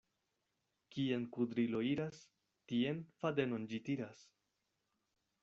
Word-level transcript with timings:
Kien 0.95 1.27
kudrilo 1.35 1.81
iras, 1.89 2.23
tien 2.73 3.05
fadenon 3.21 3.69
ĝi 3.75 3.83
tiras. 3.91 4.27